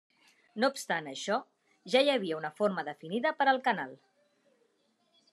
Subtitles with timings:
[0.61, 1.35] No obstant això,
[1.95, 3.93] ja hi havia una forma definida per al canal.